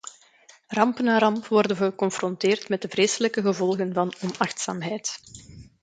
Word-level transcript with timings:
Ramp 0.75 0.97
na 0.99 1.17
ramp 1.19 1.45
worden 1.51 1.77
we 1.77 1.85
geconfronteerd 1.89 2.69
met 2.69 2.81
de 2.81 2.87
vreselijke 2.87 3.41
gevolgen 3.41 3.93
van 3.93 4.13
onachtzaamheid. 4.23 5.19